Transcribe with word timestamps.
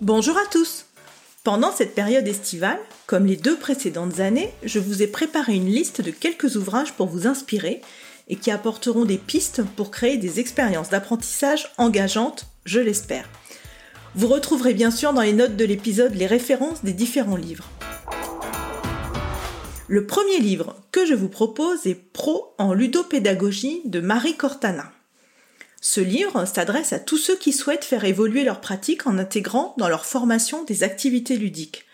Bonjour 0.00 0.36
à 0.36 0.44
tous 0.50 0.86
Pendant 1.44 1.70
cette 1.70 1.94
période 1.94 2.26
estivale, 2.26 2.80
comme 3.06 3.26
les 3.26 3.36
deux 3.36 3.56
précédentes 3.56 4.18
années, 4.18 4.52
je 4.64 4.80
vous 4.80 5.02
ai 5.02 5.06
préparé 5.06 5.54
une 5.54 5.68
liste 5.68 6.00
de 6.00 6.10
quelques 6.10 6.56
ouvrages 6.56 6.92
pour 6.94 7.06
vous 7.06 7.28
inspirer 7.28 7.80
et 8.26 8.34
qui 8.34 8.50
apporteront 8.50 9.04
des 9.04 9.18
pistes 9.18 9.62
pour 9.76 9.92
créer 9.92 10.16
des 10.16 10.40
expériences 10.40 10.90
d'apprentissage 10.90 11.72
engageantes, 11.78 12.46
je 12.64 12.80
l'espère. 12.80 13.28
Vous 14.16 14.26
retrouverez 14.26 14.74
bien 14.74 14.90
sûr 14.90 15.12
dans 15.12 15.22
les 15.22 15.32
notes 15.32 15.56
de 15.56 15.64
l'épisode 15.64 16.14
les 16.16 16.26
références 16.26 16.82
des 16.82 16.92
différents 16.92 17.36
livres. 17.36 17.70
Le 19.86 20.06
premier 20.06 20.40
livre 20.40 20.74
que 20.90 21.06
je 21.06 21.14
vous 21.14 21.28
propose 21.28 21.86
est 21.86 21.94
Pro 21.94 22.54
en 22.58 22.74
ludopédagogie 22.74 23.82
de 23.84 24.00
Marie 24.00 24.36
Cortana. 24.36 24.93
Ce 25.86 26.00
livre 26.00 26.46
s'adresse 26.46 26.94
à 26.94 26.98
tous 26.98 27.18
ceux 27.18 27.36
qui 27.36 27.52
souhaitent 27.52 27.84
faire 27.84 28.06
évoluer 28.06 28.42
leur 28.42 28.62
pratique 28.62 29.06
en 29.06 29.18
intégrant 29.18 29.74
dans 29.76 29.90
leur 29.90 30.06
formation 30.06 30.64
des 30.64 30.82
activités 30.82 31.36
ludiques. 31.36 31.84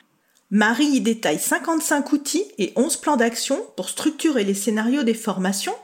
Marie 0.52 0.86
y 0.86 1.00
détaille 1.00 1.40
55 1.40 2.12
outils 2.12 2.44
et 2.58 2.72
11 2.76 2.98
plans 2.98 3.16
d'action 3.16 3.60
pour 3.74 3.88
structurer 3.88 4.44
les 4.44 4.54
scénarios 4.54 5.02
des 5.02 5.12
formations 5.12 5.74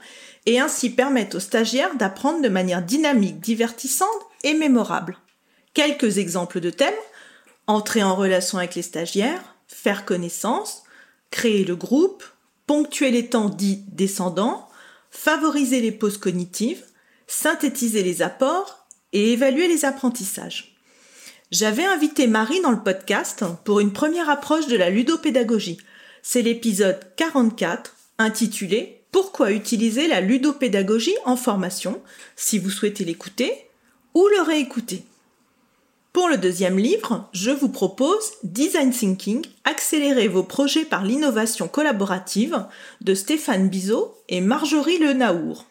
et 0.46 0.60
ainsi 0.60 0.90
permettre 0.90 1.38
aux 1.38 1.40
stagiaires 1.40 1.96
d'apprendre 1.96 2.42
de 2.42 2.48
manière 2.48 2.80
dynamique, 2.80 3.40
divertissante 3.40 4.08
et 4.44 4.54
mémorable. 4.54 5.18
Quelques 5.74 6.18
exemples 6.18 6.60
de 6.60 6.70
thèmes 6.70 6.94
entrer 7.66 8.04
en 8.04 8.14
relation 8.14 8.58
avec 8.58 8.76
les 8.76 8.82
stagiaires, 8.82 9.56
faire 9.66 10.04
connaissance, 10.04 10.84
créer 11.32 11.64
le 11.64 11.74
groupe, 11.74 12.22
ponctuer 12.68 13.10
les 13.10 13.28
temps 13.30 13.48
dits 13.48 13.82
descendants, 13.88 14.68
favoriser 15.10 15.80
les 15.80 15.90
pauses 15.90 16.18
cognitives, 16.18 16.84
synthétiser 17.26 18.02
les 18.02 18.22
apports 18.22 18.86
et 19.12 19.32
évaluer 19.32 19.68
les 19.68 19.84
apprentissages. 19.84 20.76
J'avais 21.50 21.84
invité 21.84 22.26
Marie 22.26 22.60
dans 22.60 22.72
le 22.72 22.82
podcast 22.82 23.44
pour 23.64 23.80
une 23.80 23.92
première 23.92 24.28
approche 24.28 24.66
de 24.66 24.76
la 24.76 24.90
ludopédagogie. 24.90 25.78
C'est 26.22 26.42
l'épisode 26.42 26.98
44 27.16 27.94
intitulé 28.18 29.02
Pourquoi 29.12 29.52
utiliser 29.52 30.08
la 30.08 30.20
ludopédagogie 30.20 31.14
en 31.24 31.36
formation 31.36 32.02
si 32.34 32.58
vous 32.58 32.70
souhaitez 32.70 33.04
l'écouter 33.04 33.52
ou 34.14 34.26
le 34.26 34.42
réécouter? 34.42 35.04
Pour 36.12 36.28
le 36.28 36.38
deuxième 36.38 36.78
livre, 36.78 37.28
je 37.32 37.50
vous 37.50 37.68
propose 37.68 38.32
Design 38.42 38.90
Thinking, 38.90 39.44
accélérer 39.64 40.28
vos 40.28 40.42
projets 40.42 40.86
par 40.86 41.04
l'innovation 41.04 41.68
collaborative 41.68 42.64
de 43.02 43.14
Stéphane 43.14 43.68
Bizot 43.68 44.14
et 44.30 44.40
Marjorie 44.40 44.98
Le 44.98 45.12
Naour. 45.12 45.66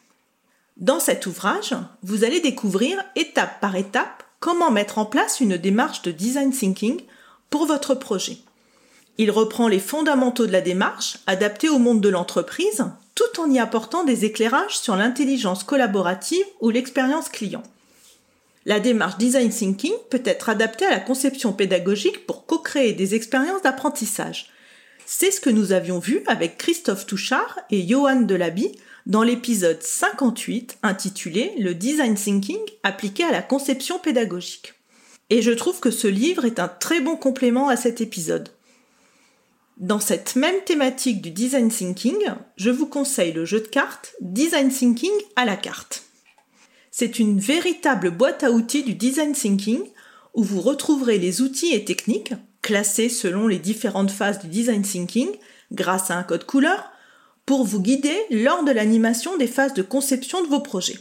Dans 0.77 0.99
cet 0.99 1.25
ouvrage, 1.25 1.73
vous 2.03 2.25
allez 2.25 2.41
découvrir 2.41 3.01
étape 3.15 3.61
par 3.61 3.77
étape 3.77 4.23
comment 4.41 4.71
mettre 4.71 4.97
en 4.97 5.05
place 5.05 5.39
une 5.39 5.55
démarche 5.55 6.01
de 6.01 6.11
design 6.11 6.51
thinking 6.51 7.01
pour 7.49 7.65
votre 7.65 7.95
projet. 7.95 8.37
Il 9.17 9.31
reprend 9.31 9.69
les 9.69 9.79
fondamentaux 9.79 10.45
de 10.45 10.51
la 10.51 10.59
démarche 10.59 11.19
adaptés 11.27 11.69
au 11.69 11.79
monde 11.79 12.01
de 12.01 12.09
l'entreprise 12.09 12.83
tout 13.15 13.39
en 13.39 13.49
y 13.49 13.59
apportant 13.59 14.03
des 14.03 14.25
éclairages 14.25 14.77
sur 14.77 14.97
l'intelligence 14.97 15.63
collaborative 15.63 16.45
ou 16.59 16.69
l'expérience 16.69 17.29
client. 17.29 17.63
La 18.65 18.81
démarche 18.81 19.17
design 19.17 19.49
thinking 19.49 19.93
peut 20.09 20.23
être 20.25 20.49
adaptée 20.49 20.85
à 20.85 20.91
la 20.91 20.99
conception 20.99 21.53
pédagogique 21.53 22.25
pour 22.25 22.45
co-créer 22.45 22.91
des 22.91 23.15
expériences 23.15 23.61
d'apprentissage. 23.61 24.51
C'est 25.05 25.31
ce 25.31 25.39
que 25.39 25.49
nous 25.49 25.71
avions 25.71 25.99
vu 25.99 26.23
avec 26.27 26.57
Christophe 26.57 27.05
Touchard 27.05 27.59
et 27.69 27.87
Johan 27.87 28.21
Delaby 28.21 28.77
dans 29.05 29.23
l'épisode 29.23 29.81
58 29.81 30.79
intitulé 30.81 31.53
Le 31.59 31.75
design 31.75 32.15
thinking 32.15 32.59
appliqué 32.83 33.23
à 33.23 33.31
la 33.31 33.41
conception 33.41 33.99
pédagogique. 33.99 34.73
Et 35.29 35.41
je 35.41 35.51
trouve 35.51 35.79
que 35.79 35.91
ce 35.91 36.07
livre 36.07 36.45
est 36.45 36.59
un 36.59 36.67
très 36.67 37.01
bon 37.01 37.15
complément 37.15 37.69
à 37.69 37.75
cet 37.75 38.01
épisode. 38.01 38.49
Dans 39.77 39.99
cette 39.99 40.35
même 40.35 40.63
thématique 40.65 41.21
du 41.21 41.31
design 41.31 41.69
thinking, 41.69 42.17
je 42.55 42.69
vous 42.69 42.87
conseille 42.87 43.33
le 43.33 43.45
jeu 43.45 43.59
de 43.59 43.67
cartes 43.67 44.15
Design 44.21 44.69
Thinking 44.69 45.11
à 45.35 45.45
la 45.45 45.57
carte. 45.57 46.03
C'est 46.91 47.19
une 47.19 47.39
véritable 47.39 48.09
boîte 48.09 48.43
à 48.43 48.51
outils 48.51 48.83
du 48.83 48.95
design 48.95 49.33
thinking 49.33 49.81
où 50.33 50.43
vous 50.43 50.61
retrouverez 50.61 51.17
les 51.17 51.41
outils 51.41 51.73
et 51.73 51.83
techniques 51.83 52.33
classés 52.61 53.09
selon 53.09 53.47
les 53.47 53.59
différentes 53.59 54.11
phases 54.11 54.39
du 54.39 54.47
design 54.47 54.81
thinking 54.81 55.29
grâce 55.71 56.09
à 56.09 56.17
un 56.17 56.23
code 56.23 56.45
couleur 56.45 56.91
pour 57.45 57.63
vous 57.63 57.81
guider 57.81 58.17
lors 58.31 58.63
de 58.63 58.71
l'animation 58.71 59.37
des 59.37 59.47
phases 59.47 59.73
de 59.73 59.81
conception 59.81 60.43
de 60.43 60.47
vos 60.47 60.61
projets. 60.61 60.99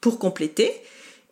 Pour 0.00 0.18
compléter, 0.18 0.72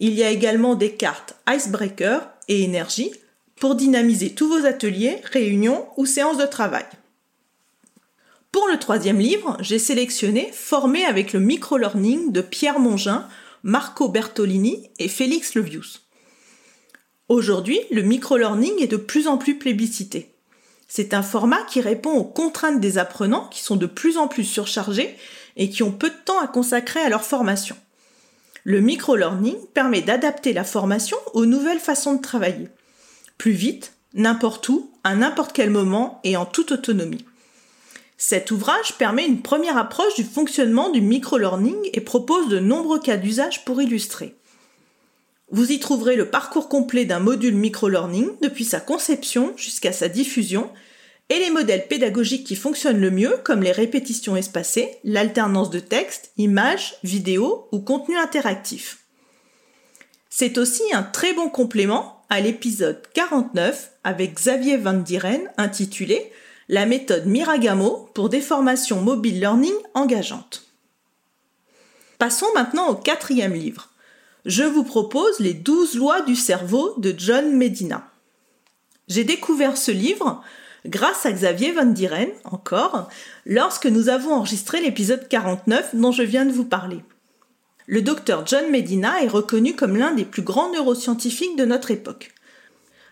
il 0.01 0.15
y 0.15 0.23
a 0.23 0.31
également 0.31 0.75
des 0.75 0.93
cartes 0.93 1.37
Icebreaker 1.49 2.29
et 2.49 2.63
Énergie 2.63 3.13
pour 3.57 3.75
dynamiser 3.75 4.35
tous 4.35 4.49
vos 4.49 4.65
ateliers, 4.65 5.19
réunions 5.33 5.87
ou 5.97 6.07
séances 6.07 6.39
de 6.39 6.47
travail. 6.47 6.87
Pour 8.53 8.67
le 8.67 8.79
troisième 8.79 9.21
livre, 9.21 9.57
j'ai 9.61 9.79
sélectionné 9.79 10.51
Former 10.53 11.05
avec 11.05 11.33
le 11.33 11.41
micro-learning 11.41 12.33
de 12.33 12.41
Pierre 12.41 12.81
Mongin 12.81 13.29
Marco 13.63 14.09
Bertolini 14.09 14.91
et 14.99 15.09
Félix 15.09 15.55
Levius. 15.55 16.07
Aujourd'hui, 17.29 17.79
le 17.91 18.03
micro-learning 18.03 18.83
est 18.83 18.89
de 18.89 18.97
plus 18.97 19.29
en 19.29 19.39
plus 19.39 19.59
plébiscité. 19.59 20.30
C'est 20.93 21.15
un 21.15 21.23
format 21.23 21.63
qui 21.69 21.81
répond 21.81 22.11
aux 22.11 22.25
contraintes 22.25 22.81
des 22.81 22.99
apprenants 22.99 23.47
qui 23.47 23.63
sont 23.63 23.77
de 23.77 23.87
plus 23.87 24.19
en 24.19 24.27
plus 24.27 24.43
surchargés 24.43 25.17
et 25.57 25.71
qui 25.71 25.85
ont 25.85 25.93
peu 25.93 26.11
de 26.11 26.17
temps 26.25 26.41
à 26.41 26.49
consacrer 26.49 26.99
à 26.99 27.09
leur 27.09 27.23
formation. 27.23 27.77
Le 28.65 28.81
micro-learning 28.81 29.55
permet 29.73 30.03
d'adapter 30.03 30.53
la 30.53 30.65
formation 30.65 31.17
aux 31.33 31.47
nouvelles 31.47 31.79
façons 31.79 32.15
de 32.15 32.21
travailler. 32.21 32.67
Plus 33.39 33.53
vite, 33.53 33.93
n'importe 34.15 34.69
où, 34.69 34.91
à 35.05 35.15
n'importe 35.15 35.53
quel 35.53 35.71
moment 35.71 36.21
et 36.25 36.37
en 36.37 36.45
toute 36.45 36.73
autonomie. 36.73 37.25
Cet 38.19 38.51
ouvrage 38.51 38.99
permet 38.99 39.27
une 39.27 39.43
première 39.43 39.79
approche 39.79 40.17
du 40.17 40.25
fonctionnement 40.25 40.91
du 40.91 41.01
micro-learning 41.01 41.91
et 41.93 42.01
propose 42.01 42.49
de 42.49 42.59
nombreux 42.59 42.99
cas 42.99 43.17
d'usage 43.17 43.65
pour 43.65 43.81
illustrer. 43.81 44.35
Vous 45.51 45.73
y 45.73 45.81
trouverez 45.81 46.15
le 46.15 46.31
parcours 46.31 46.69
complet 46.69 47.05
d'un 47.05 47.19
module 47.19 47.57
micro-learning 47.57 48.29
depuis 48.41 48.65
sa 48.65 48.79
conception 48.79 49.53
jusqu'à 49.57 49.93
sa 49.93 50.09
diffusion 50.09 50.71
et 51.29 51.39
les 51.41 51.51
modèles 51.51 51.89
pédagogiques 51.89 52.47
qui 52.47 52.57
fonctionnent 52.57 53.01
le 53.01 53.11
mieux 53.11 53.37
comme 53.45 53.63
les 53.63 53.73
répétitions 53.73 54.37
espacées, 54.37 54.99
l'alternance 55.03 55.71
de 55.71 55.81
texte, 55.81 56.33
images, 56.37 56.95
vidéos 57.03 57.69
ou 57.73 57.81
contenu 57.81 58.17
interactif. 58.17 58.99
C'est 60.29 60.59
aussi 60.59 60.83
un 60.93 61.03
très 61.03 61.33
bon 61.33 61.49
complément 61.49 62.23
à 62.31 62.41
l'épisode 62.41 63.03
49 63.15 63.91
avec 64.05 64.35
Xavier 64.35 64.77
Van 64.77 64.93
Dieren 64.95 65.51
intitulé 65.57 66.31
la 66.69 66.87
méthode 66.87 67.27
Miragamo 67.27 68.09
pour 68.15 68.29
des 68.29 68.41
formations 68.41 69.01
mobile 69.01 69.41
learning 69.41 69.75
engageantes. 69.95 70.63
Passons 72.19 72.47
maintenant 72.55 72.89
au 72.89 72.95
quatrième 72.95 73.55
livre. 73.55 73.90
Je 74.47 74.63
vous 74.63 74.85
propose 74.85 75.39
les 75.39 75.53
12 75.53 75.97
lois 75.97 76.23
du 76.23 76.35
cerveau 76.35 76.95
de 76.97 77.15
John 77.17 77.55
Medina. 77.55 78.11
J'ai 79.07 79.25
découvert 79.25 79.77
ce 79.77 79.91
livre 79.91 80.43
grâce 80.87 81.27
à 81.27 81.33
Xavier 81.33 81.73
Van 81.73 81.85
Dieren, 81.85 82.31
encore, 82.45 83.11
lorsque 83.45 83.85
nous 83.85 84.09
avons 84.09 84.33
enregistré 84.33 84.81
l'épisode 84.81 85.29
49 85.29 85.95
dont 85.95 86.13
je 86.13 86.23
viens 86.23 86.47
de 86.47 86.53
vous 86.53 86.65
parler. 86.65 87.05
Le 87.87 88.01
docteur 88.01 88.47
John 88.47 88.71
Medina 88.71 89.23
est 89.23 89.29
reconnu 89.29 89.75
comme 89.75 89.97
l'un 89.97 90.13
des 90.13 90.25
plus 90.25 90.43
grands 90.43 90.71
neuroscientifiques 90.73 91.57
de 91.57 91.67
notre 91.67 91.91
époque. 91.91 92.33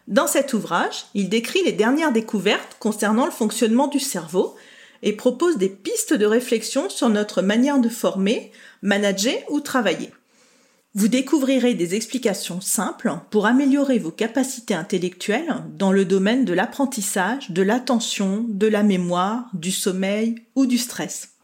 Dans 0.06 0.28
cet 0.28 0.54
ouvrage, 0.54 1.04
il 1.12 1.28
décrit 1.28 1.62
les 1.62 1.72
dernières 1.72 2.12
découvertes 2.12 2.76
concernant 2.78 3.26
le 3.26 3.32
fonctionnement 3.32 3.88
du 3.88 4.00
cerveau 4.00 4.56
et 5.02 5.12
propose 5.12 5.58
des 5.58 5.68
pistes 5.68 6.14
de 6.14 6.24
réflexion 6.24 6.88
sur 6.88 7.10
notre 7.10 7.42
manière 7.42 7.80
de 7.80 7.90
former, 7.90 8.50
manager 8.80 9.36
ou 9.50 9.60
travailler. 9.60 10.10
Vous 10.98 11.06
découvrirez 11.06 11.74
des 11.74 11.94
explications 11.94 12.60
simples 12.60 13.12
pour 13.30 13.46
améliorer 13.46 14.00
vos 14.00 14.10
capacités 14.10 14.74
intellectuelles 14.74 15.62
dans 15.76 15.92
le 15.92 16.04
domaine 16.04 16.44
de 16.44 16.52
l'apprentissage, 16.52 17.52
de 17.52 17.62
l'attention, 17.62 18.44
de 18.48 18.66
la 18.66 18.82
mémoire, 18.82 19.48
du 19.52 19.70
sommeil 19.70 20.42
ou 20.56 20.66
du 20.66 20.76
stress. 20.76 21.34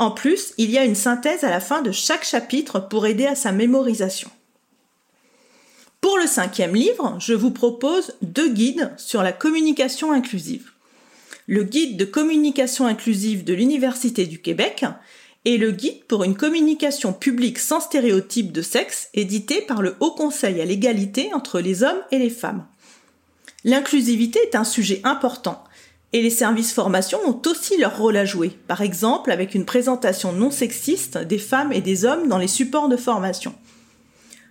En 0.00 0.10
plus, 0.10 0.54
il 0.58 0.72
y 0.72 0.76
a 0.76 0.84
une 0.84 0.96
synthèse 0.96 1.44
à 1.44 1.50
la 1.50 1.60
fin 1.60 1.82
de 1.82 1.92
chaque 1.92 2.24
chapitre 2.24 2.80
pour 2.80 3.06
aider 3.06 3.26
à 3.26 3.36
sa 3.36 3.52
mémorisation. 3.52 4.28
Pour 6.00 6.18
le 6.18 6.26
cinquième 6.26 6.74
livre, 6.74 7.16
je 7.20 7.34
vous 7.34 7.52
propose 7.52 8.14
deux 8.22 8.48
guides 8.48 8.90
sur 8.96 9.22
la 9.22 9.30
communication 9.30 10.10
inclusive. 10.10 10.72
Le 11.46 11.62
guide 11.62 11.96
de 11.96 12.06
communication 12.06 12.86
inclusive 12.86 13.44
de 13.44 13.54
l'Université 13.54 14.26
du 14.26 14.40
Québec 14.40 14.84
et 15.46 15.58
le 15.58 15.70
guide 15.70 16.04
pour 16.08 16.24
une 16.24 16.36
communication 16.36 17.12
publique 17.12 17.60
sans 17.60 17.78
stéréotype 17.80 18.50
de 18.50 18.62
sexe 18.62 19.08
édité 19.14 19.62
par 19.62 19.80
le 19.80 19.94
Haut 20.00 20.10
Conseil 20.10 20.60
à 20.60 20.64
l'égalité 20.64 21.30
entre 21.32 21.60
les 21.60 21.84
hommes 21.84 22.02
et 22.10 22.18
les 22.18 22.30
femmes. 22.30 22.66
L'inclusivité 23.64 24.40
est 24.40 24.56
un 24.56 24.64
sujet 24.64 25.00
important 25.04 25.62
et 26.12 26.20
les 26.20 26.30
services 26.30 26.72
formation 26.72 27.18
ont 27.24 27.40
aussi 27.46 27.78
leur 27.78 27.96
rôle 27.96 28.16
à 28.16 28.24
jouer, 28.24 28.58
par 28.66 28.80
exemple 28.80 29.30
avec 29.30 29.54
une 29.54 29.64
présentation 29.64 30.32
non 30.32 30.50
sexiste 30.50 31.16
des 31.16 31.38
femmes 31.38 31.72
et 31.72 31.80
des 31.80 32.04
hommes 32.04 32.26
dans 32.26 32.38
les 32.38 32.48
supports 32.48 32.88
de 32.88 32.96
formation. 32.96 33.54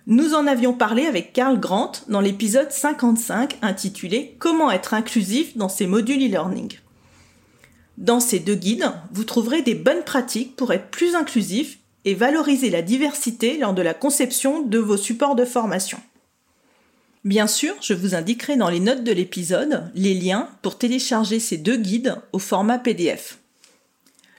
Nous 0.06 0.32
en 0.34 0.46
avions 0.46 0.72
parlé 0.72 1.04
avec 1.04 1.34
Karl 1.34 1.60
Grant 1.60 1.92
dans 2.08 2.20
l'épisode 2.20 2.70
55 2.70 3.58
intitulé 3.60 4.34
Comment 4.38 4.70
être 4.70 4.94
inclusif 4.94 5.58
dans 5.58 5.68
ces 5.68 5.86
modules 5.86 6.24
e-learning. 6.24 6.78
Dans 7.98 8.20
ces 8.20 8.38
deux 8.38 8.54
guides, 8.54 8.90
vous 9.12 9.24
trouverez 9.24 9.62
des 9.62 9.74
bonnes 9.74 10.04
pratiques 10.04 10.54
pour 10.56 10.72
être 10.72 10.88
plus 10.88 11.14
inclusif 11.14 11.78
et 12.04 12.14
valoriser 12.14 12.70
la 12.70 12.82
diversité 12.82 13.58
lors 13.58 13.74
de 13.74 13.82
la 13.82 13.94
conception 13.94 14.62
de 14.62 14.78
vos 14.78 14.96
supports 14.96 15.34
de 15.34 15.44
formation. 15.44 15.98
Bien 17.24 17.46
sûr, 17.48 17.74
je 17.80 17.94
vous 17.94 18.14
indiquerai 18.14 18.56
dans 18.56 18.68
les 18.68 18.78
notes 18.78 19.02
de 19.02 19.12
l'épisode 19.12 19.90
les 19.94 20.14
liens 20.14 20.48
pour 20.62 20.78
télécharger 20.78 21.40
ces 21.40 21.56
deux 21.56 21.76
guides 21.76 22.16
au 22.32 22.38
format 22.38 22.78
PDF. 22.78 23.38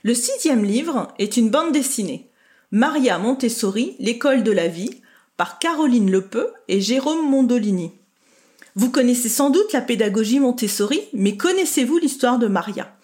Le 0.02 0.14
sixième 0.14 0.64
livre 0.64 1.12
est 1.18 1.36
une 1.36 1.50
bande 1.50 1.72
dessinée, 1.72 2.30
Maria 2.70 3.18
Montessori, 3.18 3.96
l'école 3.98 4.42
de 4.42 4.52
la 4.52 4.68
vie, 4.68 5.02
par 5.36 5.58
Caroline 5.58 6.10
Lepeu 6.10 6.52
et 6.68 6.80
Jérôme 6.80 7.28
Mondolini. 7.28 7.92
Vous 8.74 8.90
connaissez 8.90 9.28
sans 9.28 9.50
doute 9.50 9.72
la 9.72 9.80
pédagogie 9.80 10.40
Montessori, 10.40 11.00
mais 11.12 11.36
connaissez-vous 11.36 11.98
l'histoire 11.98 12.38
de 12.38 12.46
Maria? 12.46 12.94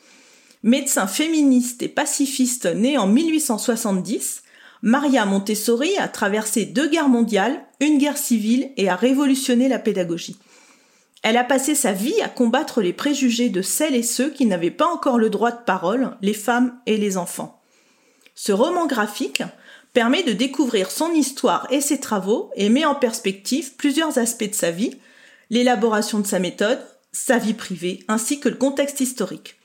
Médecin 0.64 1.06
féministe 1.06 1.82
et 1.82 1.88
pacifiste 1.88 2.64
née 2.64 2.96
en 2.96 3.06
1870, 3.06 4.44
Maria 4.80 5.26
Montessori 5.26 5.94
a 5.98 6.08
traversé 6.08 6.64
deux 6.64 6.88
guerres 6.88 7.10
mondiales, 7.10 7.66
une 7.80 7.98
guerre 7.98 8.16
civile 8.16 8.70
et 8.78 8.88
a 8.88 8.96
révolutionné 8.96 9.68
la 9.68 9.78
pédagogie. 9.78 10.38
Elle 11.22 11.36
a 11.36 11.44
passé 11.44 11.74
sa 11.74 11.92
vie 11.92 12.18
à 12.22 12.30
combattre 12.30 12.80
les 12.80 12.94
préjugés 12.94 13.50
de 13.50 13.60
celles 13.60 13.94
et 13.94 14.02
ceux 14.02 14.30
qui 14.30 14.46
n'avaient 14.46 14.70
pas 14.70 14.86
encore 14.86 15.18
le 15.18 15.28
droit 15.28 15.50
de 15.50 15.62
parole, 15.66 16.16
les 16.22 16.32
femmes 16.32 16.74
et 16.86 16.96
les 16.96 17.18
enfants. 17.18 17.60
Ce 18.34 18.50
roman 18.50 18.86
graphique 18.86 19.42
permet 19.92 20.22
de 20.22 20.32
découvrir 20.32 20.90
son 20.90 21.12
histoire 21.12 21.66
et 21.70 21.82
ses 21.82 22.00
travaux 22.00 22.50
et 22.56 22.70
met 22.70 22.86
en 22.86 22.94
perspective 22.94 23.74
plusieurs 23.76 24.16
aspects 24.16 24.48
de 24.48 24.54
sa 24.54 24.70
vie, 24.70 24.96
l'élaboration 25.50 26.20
de 26.20 26.26
sa 26.26 26.38
méthode, 26.38 26.80
sa 27.12 27.36
vie 27.36 27.52
privée, 27.52 28.02
ainsi 28.08 28.40
que 28.40 28.48
le 28.48 28.56
contexte 28.56 29.02
historique. 29.02 29.56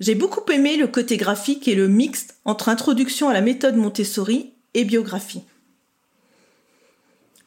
J'ai 0.00 0.14
beaucoup 0.14 0.50
aimé 0.50 0.76
le 0.76 0.88
côté 0.88 1.16
graphique 1.16 1.68
et 1.68 1.74
le 1.74 1.88
mixte 1.88 2.36
entre 2.44 2.68
introduction 2.68 3.28
à 3.28 3.32
la 3.32 3.40
méthode 3.40 3.76
Montessori 3.76 4.52
et 4.74 4.84
biographie. 4.84 5.42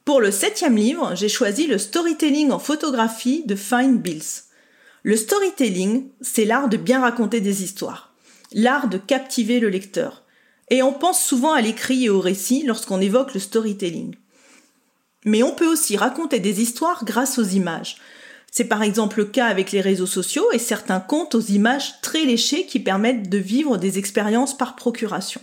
Pour 0.06 0.22
le 0.22 0.32
septième 0.32 0.78
livre, 0.78 1.16
j'ai 1.16 1.28
choisi 1.28 1.68
le 1.68 1.78
storytelling 1.78 2.52
en 2.52 2.60
photographie 2.60 3.44
de 3.46 3.56
Fine 3.56 3.98
Bills. 3.98 4.44
Le 5.04 5.18
storytelling, 5.18 6.08
c'est 6.22 6.46
l'art 6.46 6.70
de 6.70 6.78
bien 6.78 7.02
raconter 7.02 7.42
des 7.42 7.64
histoires, 7.64 8.14
l'art 8.54 8.88
de 8.88 8.98
captiver 8.98 9.60
le 9.60 9.68
lecteur. 9.68 10.24
Et 10.70 10.82
on 10.82 10.94
pense 10.94 11.22
souvent 11.22 11.52
à 11.52 11.62
l'écrit 11.62 12.06
et 12.06 12.10
au 12.10 12.22
récit 12.22 12.64
lorsqu'on 12.66 13.02
évoque 13.02 13.34
le 13.34 13.42
storytelling. 13.42 14.16
Mais 15.26 15.44
on 15.44 15.54
peut 15.54 15.68
aussi 15.68 15.98
raconter 15.98 16.40
des 16.40 16.62
histoires 16.62 17.04
grâce 17.04 17.38
aux 17.38 17.44
images, 17.44 17.98
c'est 18.58 18.66
par 18.66 18.82
exemple 18.82 19.20
le 19.20 19.26
cas 19.26 19.46
avec 19.46 19.72
les 19.72 19.82
réseaux 19.82 20.08
sociaux 20.08 20.52
et 20.52 20.58
certains 20.58 21.00
comptes 21.00 21.36
aux 21.36 21.42
images 21.42 22.02
très 22.02 22.26
léchées 22.26 22.66
qui 22.66 22.80
permettent 22.80 23.30
de 23.30 23.38
vivre 23.38 23.78
des 23.78 24.00
expériences 24.00 24.58
par 24.58 24.76
procuration. 24.76 25.40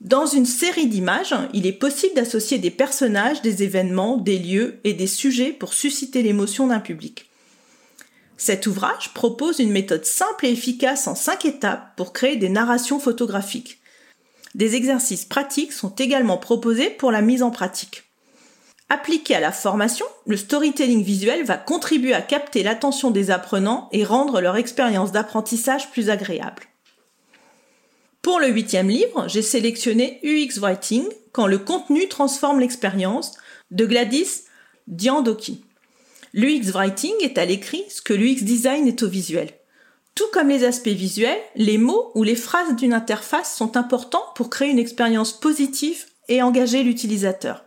Dans 0.00 0.24
une 0.24 0.46
série 0.46 0.86
d'images, 0.86 1.34
il 1.52 1.66
est 1.66 1.72
possible 1.72 2.14
d'associer 2.14 2.58
des 2.58 2.70
personnages, 2.70 3.42
des 3.42 3.64
événements, 3.64 4.18
des 4.18 4.38
lieux 4.38 4.78
et 4.84 4.94
des 4.94 5.08
sujets 5.08 5.50
pour 5.50 5.74
susciter 5.74 6.22
l'émotion 6.22 6.68
d'un 6.68 6.78
public. 6.78 7.28
Cet 8.36 8.68
ouvrage 8.68 9.12
propose 9.12 9.58
une 9.58 9.72
méthode 9.72 10.06
simple 10.06 10.46
et 10.46 10.52
efficace 10.52 11.08
en 11.08 11.16
cinq 11.16 11.44
étapes 11.44 11.96
pour 11.96 12.12
créer 12.12 12.36
des 12.36 12.50
narrations 12.50 13.00
photographiques. 13.00 13.80
Des 14.54 14.76
exercices 14.76 15.24
pratiques 15.24 15.72
sont 15.72 15.96
également 15.96 16.38
proposés 16.38 16.90
pour 16.90 17.10
la 17.10 17.20
mise 17.20 17.42
en 17.42 17.50
pratique. 17.50 18.09
Appliqué 18.92 19.36
à 19.36 19.40
la 19.40 19.52
formation, 19.52 20.04
le 20.26 20.36
storytelling 20.36 21.04
visuel 21.04 21.44
va 21.44 21.56
contribuer 21.56 22.12
à 22.12 22.22
capter 22.22 22.64
l'attention 22.64 23.12
des 23.12 23.30
apprenants 23.30 23.88
et 23.92 24.02
rendre 24.02 24.40
leur 24.40 24.56
expérience 24.56 25.12
d'apprentissage 25.12 25.92
plus 25.92 26.10
agréable. 26.10 26.64
Pour 28.20 28.40
le 28.40 28.48
huitième 28.48 28.88
livre, 28.88 29.28
j'ai 29.28 29.42
sélectionné 29.42 30.18
UX 30.24 30.58
Writing, 30.58 31.04
quand 31.30 31.46
le 31.46 31.58
contenu 31.58 32.08
transforme 32.08 32.58
l'expérience, 32.58 33.34
de 33.70 33.86
Gladys 33.86 34.42
Diandoki. 34.88 35.64
L'UX 36.34 36.72
Writing 36.72 37.14
est 37.20 37.38
à 37.38 37.44
l'écrit 37.44 37.84
ce 37.88 38.02
que 38.02 38.12
l'UX 38.12 38.42
Design 38.42 38.88
est 38.88 39.04
au 39.04 39.08
visuel. 39.08 39.50
Tout 40.16 40.26
comme 40.32 40.48
les 40.48 40.64
aspects 40.64 40.88
visuels, 40.88 41.38
les 41.54 41.78
mots 41.78 42.10
ou 42.16 42.24
les 42.24 42.34
phrases 42.34 42.74
d'une 42.74 42.92
interface 42.92 43.54
sont 43.54 43.76
importants 43.76 44.24
pour 44.34 44.50
créer 44.50 44.70
une 44.70 44.80
expérience 44.80 45.32
positive 45.32 46.06
et 46.28 46.42
engager 46.42 46.82
l'utilisateur. 46.82 47.64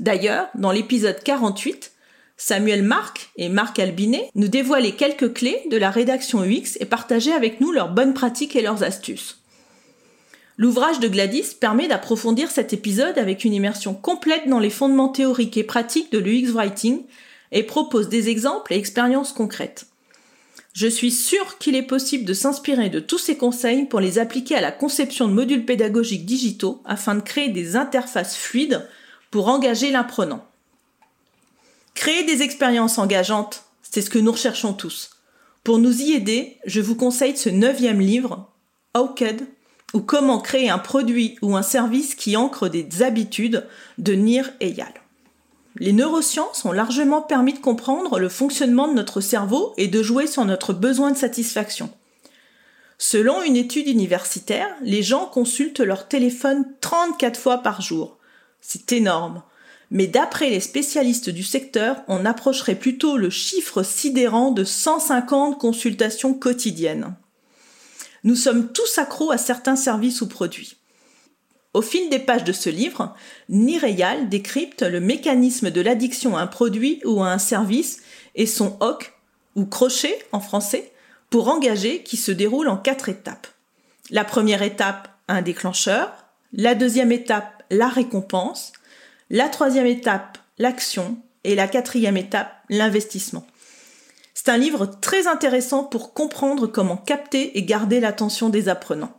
D'ailleurs, 0.00 0.48
dans 0.54 0.72
l'épisode 0.72 1.22
48, 1.22 1.92
Samuel 2.36 2.82
Marc 2.82 3.30
et 3.36 3.48
Marc 3.48 3.78
Albinet 3.78 4.30
nous 4.34 4.48
dévoilaient 4.48 4.92
quelques 4.92 5.32
clés 5.32 5.62
de 5.70 5.76
la 5.76 5.90
rédaction 5.90 6.44
UX 6.44 6.76
et 6.80 6.84
partageaient 6.84 7.32
avec 7.32 7.60
nous 7.60 7.72
leurs 7.72 7.92
bonnes 7.92 8.14
pratiques 8.14 8.56
et 8.56 8.62
leurs 8.62 8.82
astuces. 8.82 9.38
L'ouvrage 10.58 11.00
de 11.00 11.08
Gladys 11.08 11.54
permet 11.58 11.88
d'approfondir 11.88 12.50
cet 12.50 12.72
épisode 12.72 13.18
avec 13.18 13.44
une 13.44 13.52
immersion 13.52 13.94
complète 13.94 14.48
dans 14.48 14.58
les 14.58 14.70
fondements 14.70 15.08
théoriques 15.08 15.56
et 15.56 15.64
pratiques 15.64 16.12
de 16.12 16.18
l'UX 16.18 16.52
Writing 16.52 17.02
et 17.52 17.62
propose 17.62 18.08
des 18.08 18.28
exemples 18.28 18.72
et 18.72 18.76
expériences 18.76 19.32
concrètes. 19.32 19.86
Je 20.72 20.86
suis 20.86 21.10
sûre 21.10 21.56
qu'il 21.58 21.74
est 21.74 21.82
possible 21.82 22.24
de 22.24 22.34
s'inspirer 22.34 22.90
de 22.90 23.00
tous 23.00 23.18
ces 23.18 23.38
conseils 23.38 23.86
pour 23.86 24.00
les 24.00 24.18
appliquer 24.18 24.56
à 24.56 24.60
la 24.60 24.72
conception 24.72 25.26
de 25.26 25.32
modules 25.32 25.64
pédagogiques 25.64 26.26
digitaux 26.26 26.82
afin 26.84 27.14
de 27.14 27.22
créer 27.22 27.48
des 27.48 27.76
interfaces 27.76 28.36
fluides 28.36 28.86
pour 29.30 29.48
engager 29.48 29.90
l'apprenant. 29.90 30.44
Créer 31.94 32.24
des 32.24 32.42
expériences 32.42 32.98
engageantes, 32.98 33.64
c'est 33.82 34.02
ce 34.02 34.10
que 34.10 34.18
nous 34.18 34.32
recherchons 34.32 34.72
tous. 34.72 35.10
Pour 35.64 35.78
nous 35.78 36.02
y 36.02 36.12
aider, 36.12 36.58
je 36.66 36.80
vous 36.80 36.94
conseille 36.94 37.36
ce 37.36 37.48
neuvième 37.48 38.00
livre, 38.00 38.48
Hawked, 38.94 39.46
ou 39.94 40.00
Comment 40.00 40.40
créer 40.40 40.68
un 40.68 40.78
produit 40.78 41.38
ou 41.42 41.56
un 41.56 41.62
service 41.62 42.14
qui 42.14 42.36
ancre 42.36 42.68
des 42.68 43.02
habitudes 43.02 43.66
de 43.98 44.12
Nir 44.12 44.50
Eyal. 44.60 44.92
Les 45.78 45.92
neurosciences 45.92 46.64
ont 46.64 46.72
largement 46.72 47.22
permis 47.22 47.52
de 47.52 47.58
comprendre 47.58 48.18
le 48.18 48.28
fonctionnement 48.28 48.88
de 48.88 48.94
notre 48.94 49.20
cerveau 49.20 49.74
et 49.76 49.88
de 49.88 50.02
jouer 50.02 50.26
sur 50.26 50.44
notre 50.44 50.72
besoin 50.72 51.10
de 51.10 51.16
satisfaction. 51.16 51.90
Selon 52.98 53.42
une 53.42 53.56
étude 53.56 53.88
universitaire, 53.88 54.68
les 54.82 55.02
gens 55.02 55.26
consultent 55.26 55.80
leur 55.80 56.08
téléphone 56.08 56.64
34 56.80 57.38
fois 57.38 57.58
par 57.58 57.82
jour, 57.82 58.16
c'est 58.60 58.92
énorme. 58.92 59.42
Mais 59.90 60.06
d'après 60.06 60.50
les 60.50 60.60
spécialistes 60.60 61.30
du 61.30 61.44
secteur, 61.44 62.02
on 62.08 62.24
approcherait 62.24 62.74
plutôt 62.74 63.16
le 63.16 63.30
chiffre 63.30 63.82
sidérant 63.82 64.50
de 64.50 64.64
150 64.64 65.58
consultations 65.58 66.34
quotidiennes. 66.34 67.14
Nous 68.24 68.34
sommes 68.34 68.72
tous 68.72 68.98
accros 68.98 69.30
à 69.30 69.38
certains 69.38 69.76
services 69.76 70.20
ou 70.20 70.26
produits. 70.26 70.76
Au 71.74 71.82
fil 71.82 72.08
des 72.08 72.18
pages 72.18 72.42
de 72.42 72.52
ce 72.52 72.70
livre, 72.70 73.14
Nireyal 73.48 74.28
décrypte 74.28 74.82
le 74.82 74.98
mécanisme 74.98 75.70
de 75.70 75.80
l'addiction 75.80 76.36
à 76.36 76.40
un 76.40 76.46
produit 76.46 77.00
ou 77.04 77.22
à 77.22 77.28
un 77.28 77.38
service 77.38 78.00
et 78.34 78.46
son 78.46 78.76
hoc, 78.80 79.12
ou 79.54 79.66
crochet 79.66 80.18
en 80.32 80.40
français, 80.40 80.90
pour 81.30 81.48
engager 81.48 82.02
qui 82.02 82.16
se 82.16 82.32
déroule 82.32 82.68
en 82.68 82.76
quatre 82.76 83.08
étapes. 83.08 83.46
La 84.10 84.24
première 84.24 84.62
étape, 84.62 85.08
un 85.28 85.42
déclencheur. 85.42 86.12
La 86.52 86.74
deuxième 86.74 87.12
étape, 87.12 87.55
la 87.70 87.88
récompense, 87.88 88.72
la 89.30 89.48
troisième 89.48 89.86
étape, 89.86 90.38
l'action, 90.58 91.18
et 91.46 91.54
la 91.54 91.68
quatrième 91.68 92.16
étape, 92.16 92.52
l'investissement. 92.68 93.46
C'est 94.34 94.48
un 94.48 94.58
livre 94.58 94.86
très 95.00 95.28
intéressant 95.28 95.84
pour 95.84 96.12
comprendre 96.12 96.66
comment 96.66 96.96
capter 96.96 97.56
et 97.56 97.62
garder 97.62 98.00
l'attention 98.00 98.48
des 98.48 98.68
apprenants. 98.68 99.16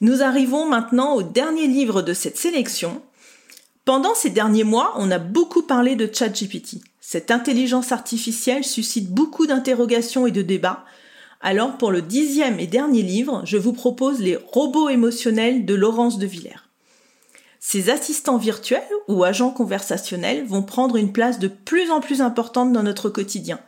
Nous 0.00 0.22
arrivons 0.22 0.66
maintenant 0.66 1.14
au 1.14 1.22
dernier 1.22 1.66
livre 1.66 2.02
de 2.02 2.14
cette 2.14 2.38
sélection. 2.38 3.02
Pendant 3.84 4.14
ces 4.14 4.30
derniers 4.30 4.64
mois, 4.64 4.94
on 4.96 5.10
a 5.10 5.18
beaucoup 5.18 5.62
parlé 5.62 5.96
de 5.96 6.10
ChatGPT. 6.12 6.78
Cette 7.00 7.30
intelligence 7.30 7.92
artificielle 7.92 8.64
suscite 8.64 9.10
beaucoup 9.10 9.46
d'interrogations 9.46 10.26
et 10.26 10.32
de 10.32 10.42
débats. 10.42 10.84
Alors 11.42 11.76
pour 11.76 11.92
le 11.92 12.00
dixième 12.00 12.58
et 12.58 12.66
dernier 12.66 13.02
livre, 13.02 13.42
je 13.44 13.58
vous 13.58 13.74
propose 13.74 14.20
Les 14.20 14.36
robots 14.36 14.88
émotionnels 14.88 15.66
de 15.66 15.74
Laurence 15.74 16.18
de 16.18 16.26
Villers. 16.26 16.63
Ces 17.66 17.88
assistants 17.88 18.36
virtuels 18.36 18.82
ou 19.08 19.24
agents 19.24 19.50
conversationnels 19.50 20.44
vont 20.44 20.62
prendre 20.62 20.96
une 20.96 21.14
place 21.14 21.38
de 21.38 21.48
plus 21.48 21.90
en 21.90 22.02
plus 22.02 22.20
importante 22.20 22.74
dans 22.74 22.82
notre 22.82 23.08
quotidien. 23.08 23.58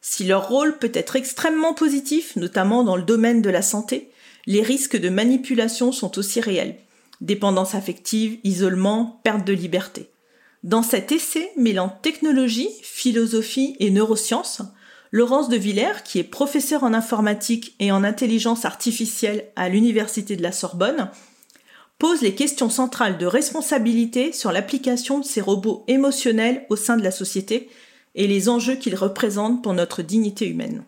Si 0.00 0.24
leur 0.24 0.48
rôle 0.48 0.78
peut 0.78 0.90
être 0.94 1.16
extrêmement 1.16 1.74
positif, 1.74 2.34
notamment 2.36 2.82
dans 2.82 2.96
le 2.96 3.02
domaine 3.02 3.42
de 3.42 3.50
la 3.50 3.60
santé, 3.60 4.10
les 4.46 4.62
risques 4.62 4.96
de 4.96 5.10
manipulation 5.10 5.92
sont 5.92 6.18
aussi 6.18 6.40
réels. 6.40 6.78
Dépendance 7.20 7.74
affective, 7.74 8.38
isolement, 8.42 9.20
perte 9.22 9.46
de 9.46 9.52
liberté. 9.52 10.08
Dans 10.64 10.82
cet 10.82 11.12
essai 11.12 11.50
mêlant 11.58 11.90
technologie, 11.90 12.70
philosophie 12.82 13.76
et 13.80 13.90
neurosciences, 13.90 14.62
Laurence 15.12 15.50
de 15.50 15.58
Villers, 15.58 16.02
qui 16.06 16.18
est 16.18 16.24
professeure 16.24 16.84
en 16.84 16.94
informatique 16.94 17.76
et 17.80 17.92
en 17.92 18.02
intelligence 18.02 18.64
artificielle 18.64 19.44
à 19.56 19.68
l'Université 19.68 20.36
de 20.36 20.42
la 20.42 20.52
Sorbonne, 20.52 21.10
pose 21.98 22.20
les 22.20 22.34
questions 22.34 22.70
centrales 22.70 23.18
de 23.18 23.26
responsabilité 23.26 24.32
sur 24.32 24.52
l'application 24.52 25.18
de 25.18 25.24
ces 25.24 25.40
robots 25.40 25.84
émotionnels 25.88 26.66
au 26.68 26.76
sein 26.76 26.96
de 26.96 27.02
la 27.02 27.10
société 27.10 27.70
et 28.14 28.26
les 28.26 28.48
enjeux 28.48 28.76
qu'ils 28.76 28.96
représentent 28.96 29.62
pour 29.62 29.74
notre 29.74 30.02
dignité 30.02 30.48
humaine. 30.48 30.84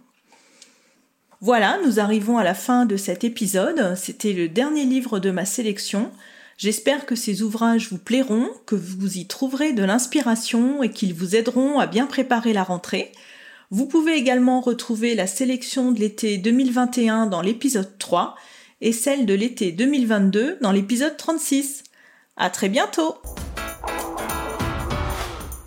Voilà, 1.40 1.78
nous 1.84 2.00
arrivons 2.00 2.36
à 2.36 2.44
la 2.44 2.54
fin 2.54 2.84
de 2.84 2.96
cet 2.96 3.22
épisode. 3.22 3.94
C'était 3.96 4.32
le 4.32 4.48
dernier 4.48 4.84
livre 4.84 5.20
de 5.20 5.30
ma 5.30 5.44
sélection. 5.44 6.10
J'espère 6.56 7.06
que 7.06 7.14
ces 7.14 7.42
ouvrages 7.42 7.90
vous 7.90 7.98
plairont, 7.98 8.50
que 8.66 8.74
vous 8.74 9.18
y 9.18 9.26
trouverez 9.26 9.72
de 9.72 9.84
l'inspiration 9.84 10.82
et 10.82 10.90
qu'ils 10.90 11.14
vous 11.14 11.36
aideront 11.36 11.78
à 11.78 11.86
bien 11.86 12.06
préparer 12.06 12.52
la 12.52 12.64
rentrée. 12.64 13.12
Vous 13.70 13.86
pouvez 13.86 14.14
également 14.14 14.60
retrouver 14.60 15.14
la 15.14 15.28
sélection 15.28 15.92
de 15.92 16.00
l'été 16.00 16.38
2021 16.38 17.26
dans 17.26 17.42
l'épisode 17.42 17.98
3 17.98 18.34
et 18.80 18.92
celle 18.92 19.26
de 19.26 19.34
l'été 19.34 19.72
2022 19.72 20.58
dans 20.60 20.72
l'épisode 20.72 21.16
36. 21.16 21.84
À 22.36 22.50
très 22.50 22.68
bientôt! 22.68 23.16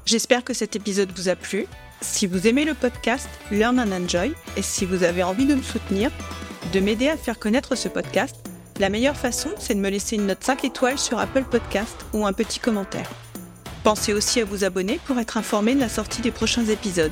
J'espère 0.05 0.43
que 0.43 0.53
cet 0.53 0.75
épisode 0.75 1.11
vous 1.15 1.29
a 1.29 1.35
plu. 1.35 1.65
Si 2.01 2.25
vous 2.25 2.47
aimez 2.47 2.65
le 2.65 2.73
podcast 2.73 3.29
Learn 3.51 3.79
and 3.79 3.91
Enjoy 3.91 4.33
et 4.57 4.61
si 4.61 4.85
vous 4.85 5.03
avez 5.03 5.23
envie 5.23 5.45
de 5.45 5.55
me 5.55 5.61
soutenir, 5.61 6.11
de 6.73 6.79
m'aider 6.79 7.09
à 7.09 7.17
faire 7.17 7.39
connaître 7.39 7.75
ce 7.75 7.87
podcast, 7.87 8.35
la 8.79 8.89
meilleure 8.89 9.17
façon, 9.17 9.49
c'est 9.59 9.75
de 9.75 9.79
me 9.79 9.89
laisser 9.89 10.15
une 10.15 10.27
note 10.27 10.43
5 10.43 10.65
étoiles 10.65 10.97
sur 10.97 11.19
Apple 11.19 11.43
Podcast 11.43 12.05
ou 12.13 12.25
un 12.25 12.33
petit 12.33 12.59
commentaire. 12.59 13.09
Pensez 13.83 14.13
aussi 14.13 14.39
à 14.39 14.45
vous 14.45 14.63
abonner 14.63 14.99
pour 15.05 15.19
être 15.19 15.37
informé 15.37 15.75
de 15.75 15.79
la 15.79 15.89
sortie 15.89 16.21
des 16.21 16.31
prochains 16.31 16.65
épisodes. 16.65 17.11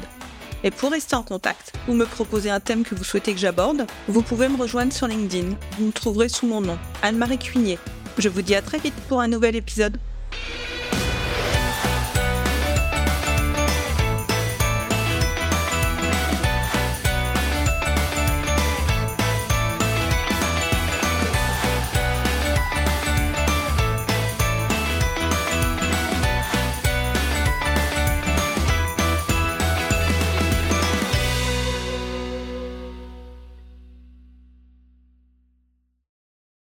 Et 0.64 0.72
pour 0.72 0.92
rester 0.92 1.16
en 1.16 1.24
contact 1.24 1.74
ou 1.88 1.94
me 1.94 2.06
proposer 2.06 2.50
un 2.50 2.60
thème 2.60 2.84
que 2.84 2.96
vous 2.96 3.04
souhaitez 3.04 3.34
que 3.34 3.40
j'aborde, 3.40 3.86
vous 4.08 4.22
pouvez 4.22 4.48
me 4.48 4.58
rejoindre 4.58 4.92
sur 4.92 5.08
LinkedIn. 5.08 5.56
Vous 5.78 5.86
me 5.86 5.92
trouverez 5.92 6.30
sous 6.30 6.48
mon 6.48 6.62
nom, 6.62 6.78
Anne-Marie 7.02 7.38
Cuignet. 7.38 7.80
Je 8.18 8.30
vous 8.30 8.42
dis 8.42 8.56
à 8.56 8.62
très 8.62 8.80
vite 8.80 8.96
pour 9.08 9.22
un 9.22 9.28
nouvel 9.28 9.56
épisode. 9.56 9.98